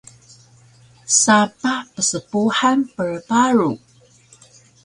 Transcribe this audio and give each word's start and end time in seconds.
sapah 1.19 1.79
pspuhan 1.93 2.77
prparu 2.93 3.71